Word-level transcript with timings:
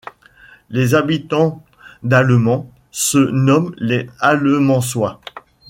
Les 0.71 0.95
habitants 0.95 1.63
d'Allemans 2.01 2.71
se 2.91 3.19
nomment 3.19 3.71
les 3.77 4.09
Allemansois. 4.19 5.21